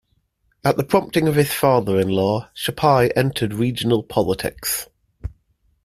At 0.63 0.77
the 0.77 0.83
prompting 0.83 1.27
of 1.27 1.35
his 1.35 1.53
father-in-law, 1.53 2.49
Chapais 2.55 3.11
entered 3.15 3.53
regional 3.53 4.01
politics. 4.01 4.89